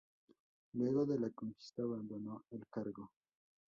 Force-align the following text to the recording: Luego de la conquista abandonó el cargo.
Luego 0.73 1.05
de 1.05 1.19
la 1.19 1.29
conquista 1.29 1.83
abandonó 1.83 2.43
el 2.49 2.65
cargo. 2.71 3.11